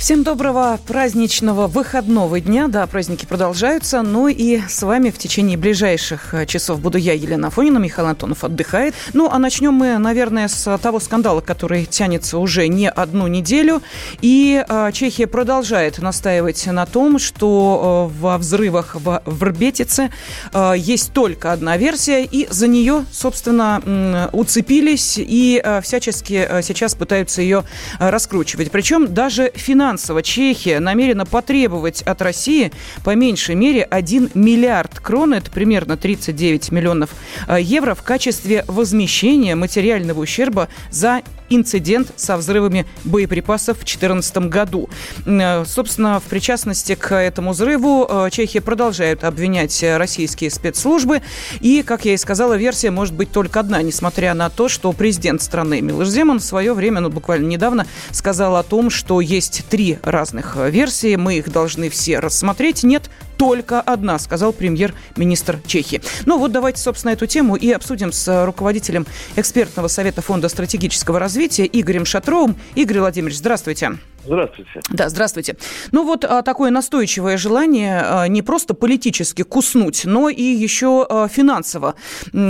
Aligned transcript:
Всем 0.00 0.22
доброго 0.22 0.80
праздничного 0.86 1.66
выходного 1.66 2.40
дня. 2.40 2.68
Да, 2.68 2.86
праздники 2.86 3.26
продолжаются. 3.26 4.00
Ну 4.00 4.28
и 4.28 4.62
с 4.66 4.82
вами 4.82 5.10
в 5.10 5.18
течение 5.18 5.58
ближайших 5.58 6.32
э, 6.32 6.46
часов 6.46 6.80
буду 6.80 6.96
я, 6.96 7.12
Елена 7.12 7.48
Афонина. 7.48 7.76
Михаил 7.76 8.08
Антонов 8.08 8.42
отдыхает. 8.42 8.94
Ну, 9.12 9.28
а 9.30 9.38
начнем 9.38 9.74
мы, 9.74 9.98
наверное, 9.98 10.48
с 10.48 10.78
того 10.78 11.00
скандала, 11.00 11.42
который 11.42 11.84
тянется 11.84 12.38
уже 12.38 12.66
не 12.68 12.88
одну 12.88 13.26
неделю. 13.26 13.82
И 14.22 14.64
э, 14.66 14.90
Чехия 14.94 15.26
продолжает 15.26 15.98
настаивать 15.98 16.66
на 16.66 16.86
том, 16.86 17.18
что 17.18 18.10
э, 18.10 18.20
во 18.20 18.38
взрывах 18.38 18.94
в 18.94 19.20
Врбетице 19.26 20.10
э, 20.54 20.72
есть 20.78 21.12
только 21.12 21.52
одна 21.52 21.76
версия. 21.76 22.24
И 22.24 22.48
за 22.50 22.68
нее, 22.68 23.04
собственно, 23.12 23.82
э, 23.84 24.28
уцепились 24.32 25.18
и 25.18 25.60
э, 25.62 25.82
всячески 25.82 26.46
э, 26.48 26.62
сейчас 26.62 26.94
пытаются 26.94 27.42
ее 27.42 27.64
э, 27.98 28.08
раскручивать. 28.08 28.70
Причем 28.70 29.12
даже 29.12 29.52
финансово 29.54 29.89
финансово. 29.90 30.22
Чехия 30.22 30.78
намерена 30.78 31.26
потребовать 31.26 32.02
от 32.02 32.22
России 32.22 32.70
по 33.04 33.16
меньшей 33.16 33.56
мере 33.56 33.82
1 33.82 34.30
миллиард 34.34 35.00
крон, 35.00 35.34
это 35.34 35.50
примерно 35.50 35.96
39 35.96 36.70
миллионов 36.70 37.10
э, 37.48 37.60
евро, 37.60 37.96
в 37.96 38.02
качестве 38.04 38.64
возмещения 38.68 39.56
материального 39.56 40.20
ущерба 40.20 40.68
за 40.92 41.22
инцидент 41.50 42.12
со 42.16 42.36
взрывами 42.36 42.86
боеприпасов 43.04 43.76
в 43.76 43.80
2014 43.80 44.36
году. 44.48 44.88
Э, 45.26 45.64
собственно, 45.66 46.20
в 46.20 46.24
причастности 46.24 46.94
к 46.94 47.14
этому 47.14 47.52
взрыву 47.52 48.06
э, 48.08 48.28
Чехия 48.30 48.60
продолжает 48.60 49.24
обвинять 49.24 49.82
российские 49.82 50.50
спецслужбы. 50.50 51.22
И, 51.60 51.82
как 51.82 52.04
я 52.04 52.14
и 52.14 52.16
сказала, 52.16 52.54
версия 52.54 52.90
может 52.90 53.14
быть 53.14 53.30
только 53.30 53.60
одна, 53.60 53.82
несмотря 53.82 54.34
на 54.34 54.48
то, 54.48 54.68
что 54.68 54.92
президент 54.92 55.42
страны 55.42 55.80
Милош 55.80 56.08
Земан 56.08 56.38
в 56.38 56.44
свое 56.44 56.72
время, 56.72 57.00
ну, 57.00 57.10
буквально 57.10 57.46
недавно, 57.46 57.86
сказал 58.12 58.56
о 58.56 58.62
том, 58.62 58.90
что 58.90 59.20
есть 59.20 59.64
три 59.68 59.98
разных 60.02 60.56
версии. 60.56 61.16
Мы 61.16 61.38
их 61.38 61.50
должны 61.50 61.90
все 61.90 62.18
рассмотреть. 62.20 62.84
Нет, 62.84 63.10
только 63.40 63.80
одна, 63.80 64.18
сказал 64.18 64.52
премьер-министр 64.52 65.60
Чехии. 65.66 66.02
Ну 66.26 66.36
вот 66.36 66.52
давайте, 66.52 66.82
собственно, 66.82 67.12
эту 67.12 67.26
тему 67.26 67.56
и 67.56 67.72
обсудим 67.72 68.12
с 68.12 68.28
э, 68.28 68.44
руководителем 68.44 69.06
экспертного 69.34 69.88
совета 69.88 70.20
Фонда 70.20 70.50
стратегического 70.50 71.18
развития 71.18 71.64
Игорем 71.64 72.04
Шатровым. 72.04 72.54
Игорь 72.74 72.98
Владимирович, 72.98 73.38
здравствуйте. 73.38 73.92
Здравствуйте. 74.26 74.80
Да, 74.90 75.08
здравствуйте. 75.08 75.56
Ну 75.90 76.04
вот 76.04 76.26
а, 76.26 76.42
такое 76.42 76.70
настойчивое 76.70 77.38
желание 77.38 78.02
а, 78.04 78.28
не 78.28 78.42
просто 78.42 78.74
политически 78.74 79.40
куснуть, 79.40 80.04
но 80.04 80.28
и 80.28 80.42
еще 80.42 81.06
а, 81.08 81.26
финансово 81.26 81.94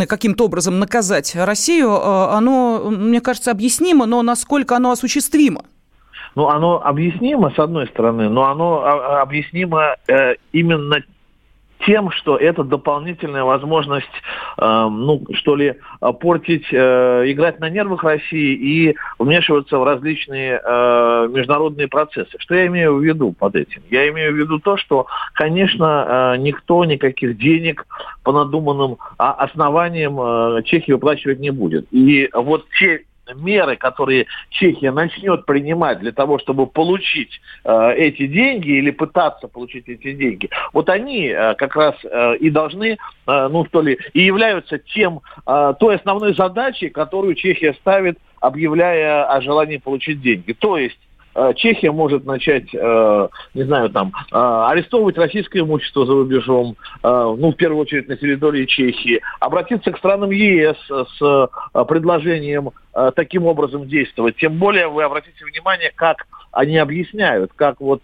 каким-то 0.09 0.47
образом 0.47 0.81
наказать 0.81 1.37
Россию, 1.37 1.95
оно, 2.03 2.91
мне 2.91 3.21
кажется, 3.21 3.53
объяснимо, 3.53 4.07
но 4.07 4.23
насколько 4.23 4.75
оно 4.75 4.91
осуществимо? 4.91 5.65
Ну, 6.35 6.49
оно 6.49 6.81
объяснимо, 6.85 7.51
с 7.51 7.59
одной 7.59 7.87
стороны, 7.89 8.29
но 8.29 8.51
оно 8.51 8.83
а, 8.85 9.23
объяснимо 9.23 9.97
э, 10.09 10.35
именно 10.53 11.03
тем, 11.87 12.11
что 12.11 12.37
это 12.37 12.63
дополнительная 12.63 13.45
возможность, 13.45 14.07
э, 14.59 14.89
ну, 14.91 15.25
что 15.33 15.57
ли, 15.57 15.77
портить, 16.21 16.67
э, 16.73 17.25
играть 17.27 17.61
на 17.61 17.71
нервах 17.71 18.05
России 18.05 18.55
и 18.55 18.97
вмешиваться 19.19 19.79
в 19.79 19.85
различные 19.85 20.61
э, 20.63 21.29
международные 21.31 21.89
процессы. 21.89 22.31
Что 22.39 22.55
я 22.55 22.67
имею 22.67 22.97
в 22.97 23.03
виду 23.03 23.33
под 23.33 23.57
этим? 23.57 23.83
Я 23.91 24.09
имею 24.11 24.33
в 24.33 24.37
виду 24.37 24.59
то, 24.59 24.77
что, 24.77 25.07
конечно, 25.35 26.35
э, 26.35 26.39
никто 26.39 26.85
никаких 26.85 27.39
денег 27.39 27.87
по 28.23 28.33
надуманным 28.33 28.99
а, 29.19 29.33
основаниям 29.33 30.21
э, 30.21 30.63
Чехии 30.65 30.93
выплачивать 30.93 31.41
не 31.41 31.51
будет. 31.51 31.87
И 31.91 32.29
вот 32.35 32.67
те 32.79 33.05
меры, 33.35 33.77
которые 33.77 34.27
Чехия 34.51 34.93
начнет 34.93 35.47
принимать 35.47 36.01
для 36.01 36.13
того, 36.13 36.39
чтобы 36.39 36.67
получить 36.67 37.41
э, 37.65 37.95
эти 37.97 38.27
деньги 38.27 38.71
или 38.71 38.91
пытаться 38.91 39.49
получить 39.49 39.89
эти 39.89 40.13
деньги, 40.13 40.51
вот 40.73 40.89
они 40.89 41.27
э, 41.27 41.55
как 41.55 41.77
раз 41.77 41.95
э, 42.05 42.37
и 42.37 42.51
должны, 42.51 42.97
э, 43.27 43.49
ну 43.49 43.65
что 43.67 43.83
ли, 43.83 43.99
и 44.13 44.21
являются 44.21 44.79
тем, 44.79 45.21
э, 45.47 45.75
той 45.79 45.97
основной 45.97 46.35
задачей, 46.35 46.89
которую 46.89 47.35
Чехия 47.35 47.75
ставит, 47.75 48.19
объявляя 48.41 49.25
о 49.25 49.41
желании 49.41 49.77
получить 49.77 50.21
деньги. 50.21 50.53
То 50.53 50.79
есть 50.79 50.99
Чехия 51.57 51.93
может 51.93 52.25
начать, 52.25 52.75
э, 52.75 53.29
не 53.55 53.63
знаю, 53.63 53.91
там, 53.91 54.13
э, 54.33 54.37
арестовывать 54.37 55.17
российское 55.17 55.61
имущество 55.61 56.05
за 56.05 56.13
рубежом, 56.13 56.77
ну, 57.03 57.53
в 57.53 57.57
первую 57.57 57.83
очередь 57.83 58.09
на 58.09 58.17
территории 58.17 58.67
Чехии, 58.67 59.21
обратиться 59.39 59.93
к 59.93 59.99
странам 59.99 60.31
ЕС 60.31 60.77
с 61.19 61.49
предложением 61.87 62.71
таким 63.15 63.47
образом 63.47 63.87
действовать. 63.87 64.37
Тем 64.37 64.59
более 64.59 64.89
вы 64.89 65.05
обратите 65.05 65.45
внимание, 65.45 65.93
как 65.95 66.27
они 66.53 66.77
объясняют, 66.79 67.53
как 67.55 67.81
вот 67.81 68.03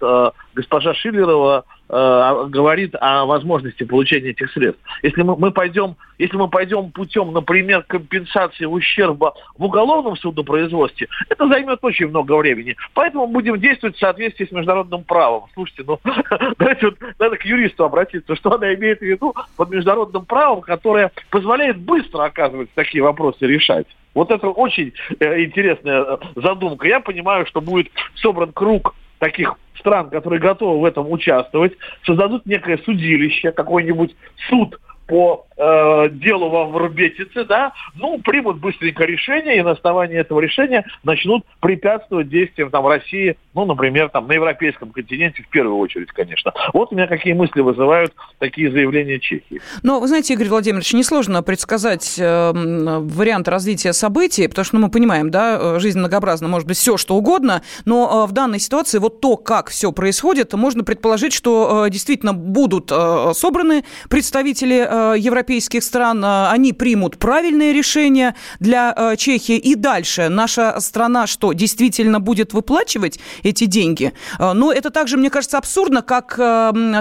госпожа 0.56 0.94
Шиллерова 0.94 1.64
э, 1.88 2.44
говорит 2.48 2.94
о 2.98 3.26
возможности 3.26 3.84
получения 3.84 4.30
этих 4.30 4.50
средств. 4.50 4.82
Если 5.02 5.22
мы, 5.22 5.36
мы 5.36 5.52
пойдем, 5.52 5.96
если 6.18 6.36
мы 6.36 6.48
пойдем 6.48 6.90
путем, 6.90 7.32
например, 7.32 7.82
компенсации 7.82 8.64
ущерба 8.64 9.34
в 9.56 9.64
уголовном 9.64 10.16
судопроизводстве, 10.16 11.08
это 11.28 11.46
займет 11.46 11.78
очень 11.82 12.08
много 12.08 12.36
времени. 12.36 12.74
Поэтому 12.94 13.26
будем 13.26 13.60
действовать 13.60 13.96
в 13.96 14.00
соответствии 14.00 14.46
с 14.46 14.50
международным 14.50 15.04
правом. 15.04 15.44
Слушайте, 15.54 15.84
ну 15.86 16.00
давайте 16.58 16.86
вот 16.86 16.96
надо 17.18 17.36
к 17.36 17.44
юристу 17.44 17.84
обратиться, 17.84 18.34
что 18.34 18.54
она 18.54 18.74
имеет 18.74 19.00
в 19.00 19.02
виду 19.02 19.34
под 19.56 19.70
международным 19.70 20.24
правом, 20.24 20.62
которое 20.62 21.12
позволяет 21.30 21.76
быстро, 21.76 22.24
оказывается, 22.24 22.74
такие 22.74 23.04
вопросы 23.04 23.46
решать. 23.46 23.86
Вот 24.14 24.30
это 24.30 24.48
очень 24.48 24.94
э, 25.20 25.44
интересная 25.44 26.02
э, 26.02 26.18
задумка. 26.36 26.88
Я 26.88 27.00
понимаю, 27.00 27.44
что 27.44 27.60
будет 27.60 27.88
собран 28.14 28.50
круг 28.50 28.94
таких 29.18 29.54
стран, 29.78 30.10
которые 30.10 30.40
готовы 30.40 30.80
в 30.80 30.84
этом 30.84 31.10
участвовать, 31.10 31.72
создадут 32.04 32.46
некое 32.46 32.78
судилище, 32.78 33.52
какой-нибудь 33.52 34.14
суд 34.48 34.80
по 35.06 35.46
э, 35.56 36.08
делу 36.10 36.48
во 36.50 36.66
Врубетице, 36.66 37.44
да, 37.44 37.72
ну, 37.94 38.18
примут 38.18 38.58
быстренько 38.58 39.04
решение, 39.04 39.58
и 39.58 39.62
на 39.62 39.72
основании 39.72 40.18
этого 40.18 40.40
решения 40.40 40.84
начнут 41.04 41.44
препятствовать 41.60 42.28
действиям 42.28 42.70
там 42.70 42.86
России, 42.86 43.36
ну, 43.54 43.64
например, 43.64 44.08
там 44.10 44.26
на 44.26 44.32
европейском 44.32 44.90
континенте 44.90 45.42
в 45.42 45.48
первую 45.48 45.78
очередь, 45.78 46.08
конечно. 46.12 46.52
Вот 46.72 46.92
у 46.92 46.94
меня 46.94 47.06
какие 47.06 47.32
мысли 47.32 47.60
вызывают 47.60 48.12
такие 48.38 48.70
заявления 48.70 49.18
Чехии. 49.18 49.60
Но, 49.82 50.00
вы 50.00 50.08
знаете, 50.08 50.34
Игорь 50.34 50.48
Владимирович, 50.48 50.92
несложно 50.92 51.42
предсказать 51.42 52.16
э, 52.18 52.52
вариант 52.52 53.48
развития 53.48 53.92
событий, 53.92 54.48
потому 54.48 54.64
что 54.64 54.76
ну, 54.76 54.82
мы 54.82 54.90
понимаем, 54.90 55.30
да, 55.30 55.78
жизнь 55.78 55.98
многообразна, 55.98 56.48
может 56.48 56.68
быть, 56.68 56.76
все 56.76 56.96
что 56.96 57.16
угодно, 57.16 57.62
но 57.84 58.24
э, 58.24 58.30
в 58.30 58.32
данной 58.32 58.58
ситуации 58.58 58.98
вот 58.98 59.20
то, 59.20 59.36
как 59.36 59.70
все 59.70 59.92
происходит, 59.92 60.52
можно 60.52 60.84
предположить, 60.84 61.32
что 61.32 61.86
э, 61.86 61.90
действительно 61.90 62.34
будут 62.34 62.90
э, 62.92 63.32
собраны 63.34 63.84
представители 64.08 64.86
э, 64.88 65.18
европейских 65.46 65.84
стран, 65.84 66.24
э, 66.24 66.48
они 66.50 66.72
примут 66.72 67.18
правильные 67.18 67.72
решения 67.72 68.34
для 68.58 68.92
э, 68.96 69.16
Чехии. 69.16 69.56
И 69.56 69.76
дальше 69.76 70.28
наша 70.28 70.80
страна 70.80 71.26
что, 71.26 71.52
действительно 71.52 72.18
будет 72.18 72.52
выплачивать 72.52 73.20
эти 73.44 73.66
деньги? 73.66 74.12
Э, 74.40 74.52
но 74.54 74.72
это 74.72 74.90
также, 74.90 75.16
мне 75.16 75.30
кажется, 75.30 75.58
абсурдно, 75.58 76.02
как 76.02 76.36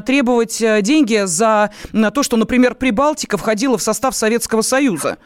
требовать 0.06 0.64
деньги 0.82 1.26
за 1.26 1.72
то, 2.14 2.24
что, 2.24 2.38
например, 2.38 2.76
Прибалтика 2.76 3.38
входила 3.38 3.78
в 3.78 3.82
состав 3.82 4.16
Советского 4.16 4.62
Союза. 4.62 5.18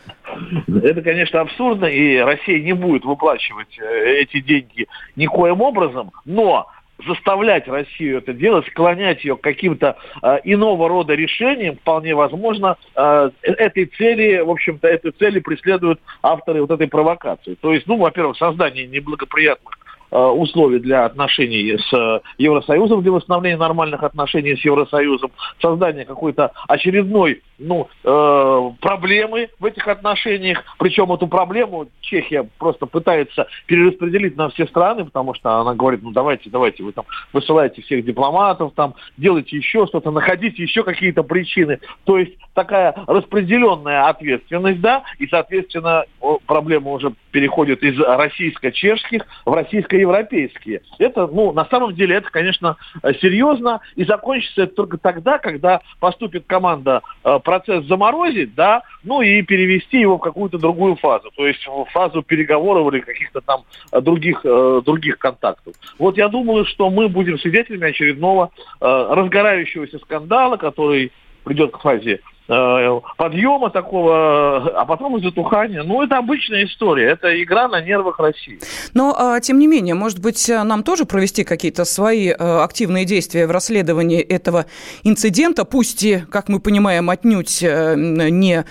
Это, 0.67 1.01
конечно, 1.01 1.41
абсурдно, 1.41 1.85
и 1.85 2.17
Россия 2.17 2.61
не 2.61 2.73
будет 2.73 3.03
выплачивать 3.03 3.79
эти 3.79 4.41
деньги 4.41 4.87
никоим 5.15 5.61
образом, 5.61 6.11
но 6.25 6.67
заставлять 7.07 7.67
Россию 7.67 8.19
это 8.19 8.33
делать, 8.33 8.67
склонять 8.67 9.23
ее 9.23 9.37
к 9.37 9.41
каким-то 9.41 9.97
э, 10.21 10.39
иного 10.43 10.89
рода 10.89 11.13
решениям, 11.13 11.77
вполне 11.77 12.15
возможно, 12.15 12.77
э, 12.95 13.29
этой 13.43 13.85
цели, 13.85 14.39
в 14.39 14.49
общем-то, 14.49 14.87
этой 14.87 15.11
цели 15.11 15.39
преследуют 15.39 15.99
авторы 16.21 16.61
вот 16.61 16.71
этой 16.71 16.87
провокации. 16.87 17.55
То 17.55 17.73
есть, 17.73 17.87
ну, 17.87 17.97
во-первых, 17.97 18.37
создание 18.37 18.87
неблагоприятных 18.87 19.77
э, 20.11 20.17
условий 20.17 20.79
для 20.79 21.05
отношений 21.05 21.77
с 21.77 22.21
Евросоюзом, 22.37 23.01
для 23.01 23.11
восстановления 23.11 23.57
нормальных 23.57 24.03
отношений 24.03 24.55
с 24.55 24.65
Евросоюзом, 24.65 25.31
создание 25.61 26.05
какой-то 26.05 26.51
очередной 26.67 27.41
ну, 27.59 27.87
э, 28.03 28.71
проблемы 28.81 29.49
в 29.59 29.65
этих 29.65 29.87
отношениях. 29.87 30.63
Причем 30.77 31.11
эту 31.11 31.27
проблему 31.27 31.87
Чехия 32.01 32.47
просто 32.57 32.85
пытается 32.85 33.47
перераспределить 33.67 34.37
на 34.37 34.49
все 34.49 34.65
страны, 34.65 35.05
потому 35.05 35.33
что 35.33 35.59
она 35.59 35.75
говорит, 35.75 36.01
ну 36.01 36.11
давайте, 36.11 36.49
давайте, 36.49 36.83
вы 36.83 36.91
там 36.93 37.05
высылаете 37.33 37.81
всех 37.81 38.05
дипломатов, 38.05 38.73
там 38.75 38.95
делайте 39.17 39.57
еще 39.57 39.85
что-то, 39.87 40.11
находите 40.11 40.63
еще 40.63 40.83
какие-то 40.83 41.23
причины. 41.23 41.79
То 42.05 42.17
есть 42.17 42.33
такая 42.53 42.95
распределенная 43.07 44.07
ответственность, 44.07 44.81
да, 44.81 45.03
и, 45.19 45.27
соответственно, 45.27 46.05
проблема 46.45 46.91
уже 46.91 47.13
переходит 47.31 47.83
из 47.83 47.99
российско-чешских 47.99 49.25
в 49.45 49.53
российско-европейские. 49.53 50.81
Это, 50.97 51.27
ну, 51.27 51.51
на 51.51 51.65
самом 51.65 51.93
деле, 51.93 52.15
это, 52.15 52.29
конечно, 52.29 52.77
серьезно, 53.21 53.81
и 53.95 54.03
закончится 54.05 54.63
это 54.63 54.75
только 54.75 54.97
тогда, 54.97 55.37
когда 55.37 55.81
поступит 55.99 56.45
команда 56.47 57.01
э, 57.23 57.39
процесс 57.49 57.83
заморозить, 57.85 58.53
да, 58.53 58.83
ну 59.03 59.23
и 59.23 59.41
перевести 59.41 59.99
его 59.99 60.17
в 60.17 60.21
какую-то 60.21 60.59
другую 60.59 60.97
фазу, 60.97 61.31
то 61.35 61.47
есть 61.47 61.65
в 61.65 61.85
фазу 61.85 62.21
переговоров 62.21 62.93
или 62.93 63.01
каких-то 63.01 63.41
там 63.41 63.63
э, 63.91 64.01
других, 64.01 64.41
э, 64.43 64.81
других 64.85 65.17
контактов. 65.17 65.73
Вот 65.97 66.15
я 66.15 66.27
думаю, 66.27 66.65
что 66.65 66.91
мы 66.91 67.09
будем 67.09 67.39
свидетелями 67.39 67.89
очередного 67.89 68.51
разгорающегося 68.79 69.97
скандала, 69.97 70.57
который 70.57 71.11
придет 71.43 71.71
к 71.71 71.79
фазе 71.79 72.19
Э, 72.19 72.38
подъема 72.49 73.69
такого, 73.69 74.57
а 74.75 74.85
потом 74.85 75.17
и 75.17 75.21
затухания. 75.21 75.83
Ну, 75.83 76.01
это 76.01 76.17
обычная 76.17 76.65
история, 76.65 77.11
это 77.11 77.41
игра 77.43 77.67
на 77.67 77.79
нервах 77.79 78.19
России. 78.19 78.59
Но, 78.95 79.15
а, 79.15 79.39
тем 79.39 79.59
не 79.59 79.67
менее, 79.67 79.93
может 79.93 80.19
быть, 80.19 80.49
нам 80.49 80.81
тоже 80.81 81.05
провести 81.05 81.43
какие-то 81.43 81.85
свои 81.85 82.29
э, 82.29 82.33
активные 82.33 83.05
действия 83.05 83.45
в 83.45 83.51
расследовании 83.51 84.19
этого 84.19 84.65
инцидента, 85.03 85.63
пусть 85.63 86.01
и, 86.01 86.23
как 86.31 86.49
мы 86.49 86.59
понимаем, 86.59 87.09
отнюдь 87.11 87.61
э, 87.61 87.95
не 87.95 88.65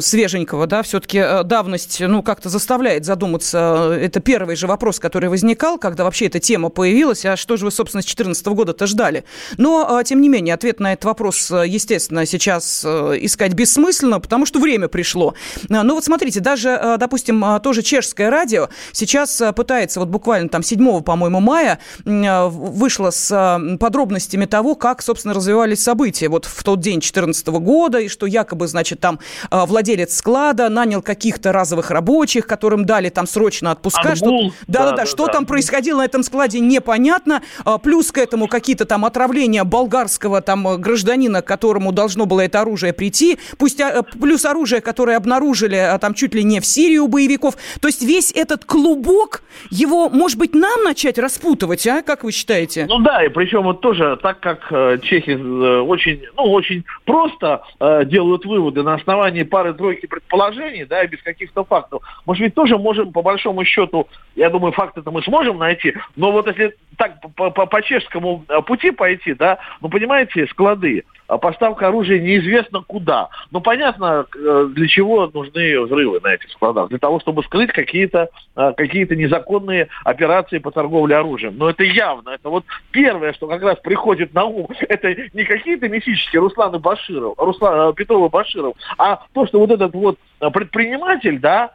свеженького, 0.00 0.66
да, 0.66 0.82
все-таки 0.82 1.42
давность, 1.44 2.00
ну, 2.00 2.22
как-то 2.22 2.50
заставляет 2.50 3.04
задуматься. 3.06 3.96
Это 3.98 4.20
первый 4.20 4.56
же 4.56 4.66
вопрос, 4.66 5.00
который 5.00 5.30
возникал, 5.30 5.78
когда 5.78 6.04
вообще 6.04 6.26
эта 6.26 6.38
тема 6.38 6.68
появилась, 6.68 7.24
а 7.24 7.36
что 7.36 7.56
же 7.56 7.64
вы, 7.64 7.70
собственно, 7.70 8.02
с 8.02 8.04
2014 8.04 8.46
года-то 8.48 8.86
ждали? 8.86 9.24
Но, 9.56 10.02
тем 10.04 10.20
не 10.20 10.28
менее, 10.28 10.54
ответ 10.54 10.80
на 10.80 10.92
этот 10.92 11.06
вопрос, 11.06 11.50
естественно, 11.50 12.26
сейчас 12.26 12.84
искать 13.14 13.52
бессмысленно, 13.52 14.20
потому 14.20 14.46
что 14.46 14.60
время 14.60 14.88
пришло. 14.88 15.34
А, 15.70 15.82
ну 15.82 15.94
вот 15.94 16.04
смотрите, 16.04 16.40
даже, 16.40 16.70
а, 16.70 16.96
допустим, 16.96 17.44
тоже 17.62 17.82
чешское 17.82 18.30
радио 18.30 18.68
сейчас 18.92 19.42
пытается, 19.54 20.00
вот 20.00 20.08
буквально 20.08 20.48
там 20.48 20.62
7, 20.62 21.02
по-моему, 21.02 21.40
мая 21.40 21.78
вышло 22.04 23.10
с 23.10 23.76
подробностями 23.80 24.46
того, 24.46 24.74
как, 24.74 25.02
собственно, 25.02 25.34
развивались 25.34 25.82
события 25.82 26.28
вот 26.28 26.44
в 26.44 26.62
тот 26.62 26.80
день 26.80 27.00
2014 27.00 27.46
года, 27.48 27.98
и 27.98 28.08
что 28.08 28.26
якобы, 28.26 28.66
значит, 28.68 29.00
там 29.00 29.18
владелец 29.50 30.16
склада 30.16 30.68
нанял 30.68 31.02
каких-то 31.02 31.52
разовых 31.52 31.90
рабочих, 31.90 32.46
которым 32.46 32.84
дали 32.86 33.08
там 33.08 33.26
срочно 33.26 33.70
отпуска. 33.72 34.16
Что, 34.16 34.50
да, 34.66 34.84
да, 34.84 34.90
да, 34.90 34.96
да, 34.96 35.06
что 35.06 35.26
да. 35.26 35.34
там 35.34 35.46
происходило 35.46 35.98
на 35.98 36.04
этом 36.04 36.22
складе, 36.22 36.60
непонятно. 36.60 37.42
Плюс 37.82 38.12
к 38.12 38.18
этому 38.18 38.48
какие-то 38.48 38.84
там 38.84 39.04
отравления 39.04 39.64
болгарского 39.64 40.40
там 40.40 40.80
гражданина, 40.80 41.42
которому 41.42 41.92
должно 41.92 42.26
было 42.26 42.40
это 42.40 42.60
оружие 42.60 42.92
прийти, 42.96 43.38
пусть 43.58 43.80
а, 43.80 44.02
плюс 44.02 44.44
оружие, 44.44 44.80
которое 44.80 45.16
обнаружили 45.16 45.76
а, 45.76 45.98
там 45.98 46.14
чуть 46.14 46.34
ли 46.34 46.44
не 46.44 46.60
в 46.60 46.66
Сирии 46.66 46.98
у 46.98 47.08
боевиков. 47.08 47.56
То 47.80 47.88
есть 47.88 48.02
весь 48.02 48.32
этот 48.32 48.64
клубок, 48.64 49.42
его, 49.70 50.08
может 50.08 50.38
быть, 50.38 50.54
нам 50.54 50.84
начать 50.84 51.18
распутывать, 51.18 51.86
а? 51.86 52.02
Как 52.02 52.24
вы 52.24 52.32
считаете? 52.32 52.86
Ну 52.88 52.98
да, 52.98 53.24
и 53.24 53.28
причем 53.28 53.62
вот 53.62 53.80
тоже, 53.80 54.18
так 54.22 54.40
как 54.40 54.66
э, 54.70 54.98
чехи 55.02 55.30
э, 55.30 55.80
очень, 55.80 56.22
ну, 56.36 56.44
очень 56.44 56.84
просто 57.04 57.62
э, 57.80 58.04
делают 58.04 58.44
выводы 58.44 58.82
на 58.82 58.94
основании 58.94 59.42
пары-тройки 59.42 60.06
предположений, 60.06 60.84
да, 60.84 61.02
и 61.02 61.06
без 61.06 61.22
каких-то 61.22 61.64
фактов. 61.64 62.02
Может 62.26 62.42
ведь 62.42 62.54
тоже 62.54 62.78
можем, 62.78 63.12
по 63.12 63.22
большому 63.22 63.64
счету, 63.64 64.08
я 64.34 64.50
думаю, 64.50 64.72
факты-то 64.72 65.10
мы 65.10 65.22
сможем 65.22 65.58
найти, 65.58 65.94
но 66.16 66.32
вот 66.32 66.46
если 66.46 66.76
так 66.96 67.20
по, 67.34 67.50
по, 67.50 67.66
по 67.66 67.82
чешскому 67.82 68.44
э, 68.48 68.62
пути 68.62 68.90
пойти, 68.90 69.34
да, 69.34 69.58
ну, 69.80 69.88
понимаете, 69.88 70.46
склады, 70.46 71.04
поставка 71.26 71.88
оружия 71.88 72.20
неизвестно 72.20 72.82
куда. 72.86 73.28
Ну, 73.50 73.60
понятно, 73.60 74.26
э, 74.34 74.68
для 74.72 74.88
чего 74.88 75.26
нужны 75.26 75.80
взрывы 75.82 76.20
на 76.20 76.34
этих 76.34 76.50
складах. 76.52 76.88
Для 76.88 76.98
того, 76.98 77.20
чтобы 77.20 77.42
скрыть 77.42 77.72
какие-то 77.72 78.28
э, 78.56 78.72
какие 78.76 79.06
незаконные 79.14 79.88
операции 80.04 80.58
по 80.58 80.70
торговле 80.70 81.16
оружием. 81.16 81.56
Но 81.56 81.70
это 81.70 81.84
явно. 81.84 82.30
Это 82.30 82.48
вот 82.48 82.64
первое, 82.90 83.32
что 83.32 83.46
как 83.46 83.62
раз 83.62 83.78
приходит 83.80 84.34
на 84.34 84.44
ум. 84.44 84.68
Это 84.80 85.14
не 85.32 85.44
какие-то 85.44 85.88
мифические 85.88 86.40
Русланы 86.40 86.78
Баширов, 86.78 87.34
Руслан, 87.38 87.94
Петрова 87.94 88.28
Баширов, 88.28 88.76
а 88.98 89.24
то, 89.32 89.46
что 89.46 89.58
вот 89.58 89.70
этот 89.70 89.94
вот 89.94 90.18
предприниматель, 90.52 91.38
да, 91.38 91.72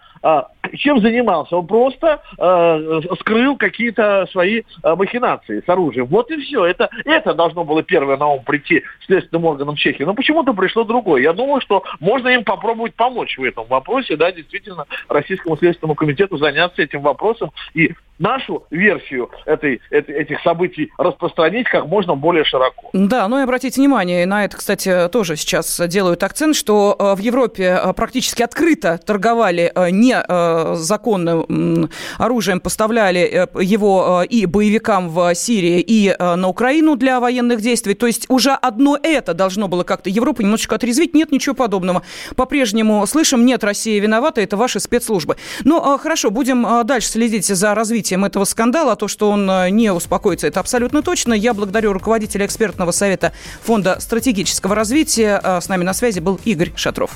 чем 0.78 1.02
занимался? 1.02 1.58
Он 1.58 1.68
просто 1.68 2.22
э, 2.38 3.02
скрыл 3.20 3.58
какие-то 3.58 4.28
свои 4.32 4.62
э, 4.62 4.96
махинации 4.96 5.64
с 5.66 5.70
оружием. 5.70 6.06
Вот 6.06 6.30
и 6.32 6.38
все. 6.42 6.66
Это, 6.66 6.90
это 7.06 7.34
должно 7.34 7.64
было 7.64 7.84
первое 7.84 8.18
на 8.18 8.28
ум 8.28 8.44
прийти 8.44 8.84
следственным 9.06 9.46
органам 9.46 9.76
Чехии. 9.76 10.04
Но 10.04 10.14
почему-то 10.14 10.54
пришло 10.54 10.84
другое. 10.84 11.24
Я 11.24 11.34
думаю, 11.34 11.62
что 11.62 11.84
можно 12.00 12.30
им 12.30 12.44
попробовать 12.44 12.96
помочь 12.96 13.38
в 13.38 13.44
этом 13.44 13.66
вопросе, 13.68 14.16
да, 14.16 14.32
действительно, 14.32 14.86
Российскому 15.10 15.58
следственному 15.58 15.96
комитету 15.96 16.38
заняться 16.38 16.82
этим 16.82 17.02
вопросом 17.02 17.52
и 17.74 17.94
нашу 18.22 18.66
версию 18.70 19.30
этой, 19.46 19.82
этих 19.90 20.40
событий 20.42 20.92
распространить 20.98 21.68
как 21.68 21.88
можно 21.88 22.16
более 22.16 22.46
широко. 22.46 22.90
Да, 22.94 23.28
ну 23.28 23.40
и 23.40 23.44
обратите 23.44 23.82
внимание, 23.82 24.26
на 24.26 24.46
это, 24.46 24.58
кстати, 24.58 25.10
тоже 25.10 25.36
сейчас 25.36 25.82
делают 25.88 26.24
акцент, 26.24 26.56
что 26.56 26.96
э, 26.98 27.16
в 27.16 27.20
Европе 27.20 27.80
э, 27.84 27.94
практически 27.94 28.44
открыто 28.44 29.00
торговали 29.00 29.72
э, 29.74 29.90
незаконным 30.12 31.90
оружием, 32.18 32.60
поставляли 32.60 33.48
его 33.60 34.24
и 34.28 34.46
боевикам 34.46 35.10
в 35.10 35.34
Сирии, 35.36 35.80
и 35.82 36.16
на 36.20 36.48
Украину 36.48 36.96
для 36.96 37.20
военных 37.20 37.62
действий. 37.62 37.94
То 37.94 38.08
есть 38.08 38.26
уже 38.30 38.52
одно 38.52 38.98
это 39.02 39.34
должно 39.34 39.68
было 39.68 39.84
как-то 39.84 40.10
Европу 40.10 40.42
немножечко 40.42 40.76
отрезвить. 40.76 41.14
Нет 41.14 41.32
ничего 41.32 41.56
подобного. 41.56 42.04
По-прежнему 42.36 43.06
слышим, 43.08 43.46
нет, 43.46 43.64
Россия 43.64 44.02
виновата, 44.02 44.42
это 44.42 44.58
ваши 44.58 44.80
спецслужбы. 44.80 45.38
Ну, 45.64 45.98
хорошо, 45.98 46.32
будем 46.32 46.86
дальше 46.86 47.10
следить 47.10 47.46
за 47.46 47.76
развитием 47.76 48.26
этого 48.26 48.46
скандала. 48.46 48.96
То, 48.96 49.08
что 49.08 49.30
он 49.30 49.50
э, 49.50 49.70
не 49.70 49.92
успокоится, 49.92 50.48
это 50.48 50.60
абсолютно 50.60 51.02
точно. 51.02 51.34
Я 51.34 51.54
благодарю 51.54 51.94
руководителя 51.94 52.46
экспертного 52.46 52.92
совета 52.92 53.34
Фонда 53.64 53.98
стратегического 54.00 54.76
развития. 54.76 55.40
Э, 55.44 55.62
с 55.62 55.70
нами 55.70 55.84
на 55.84 55.94
связи 55.94 56.20
был 56.20 56.40
Игорь 56.46 56.72
Шатров. 56.76 57.12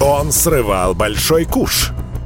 Он 0.00 0.32
срывал 0.32 0.94
большой 0.94 1.44
куш. 1.44 1.92